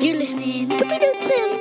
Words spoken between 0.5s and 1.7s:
to Pidutsim.